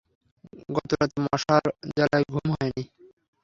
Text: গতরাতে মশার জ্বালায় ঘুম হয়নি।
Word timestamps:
গতরাতে 0.75 1.17
মশার 1.25 1.65
জ্বালায় 1.91 2.25
ঘুম 2.31 2.47
হয়নি। 2.53 2.83